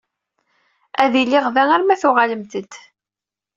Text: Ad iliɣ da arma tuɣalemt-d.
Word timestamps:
Ad 1.03 1.13
iliɣ 1.21 1.45
da 1.55 1.63
arma 1.75 1.95
tuɣalemt-d. 2.01 2.71